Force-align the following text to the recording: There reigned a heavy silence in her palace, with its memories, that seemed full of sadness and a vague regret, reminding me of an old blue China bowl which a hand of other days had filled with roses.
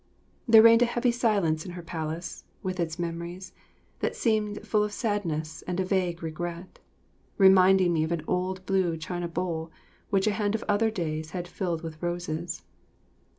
There 0.47 0.63
reigned 0.63 0.81
a 0.81 0.85
heavy 0.85 1.11
silence 1.11 1.63
in 1.63 1.73
her 1.73 1.83
palace, 1.83 2.43
with 2.63 2.79
its 2.79 2.97
memories, 2.97 3.53
that 3.99 4.15
seemed 4.15 4.65
full 4.65 4.83
of 4.83 4.91
sadness 4.93 5.61
and 5.67 5.79
a 5.79 5.85
vague 5.85 6.23
regret, 6.23 6.79
reminding 7.37 7.93
me 7.93 8.03
of 8.03 8.11
an 8.11 8.23
old 8.27 8.65
blue 8.65 8.97
China 8.97 9.27
bowl 9.27 9.69
which 10.09 10.25
a 10.25 10.31
hand 10.31 10.55
of 10.55 10.63
other 10.67 10.89
days 10.89 11.29
had 11.37 11.47
filled 11.47 11.83
with 11.83 12.01
roses. 12.01 12.63